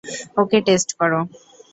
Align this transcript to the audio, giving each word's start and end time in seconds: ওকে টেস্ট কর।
ওকে 0.37 0.57
টেস্ট 0.67 0.89
কর। 0.99 1.11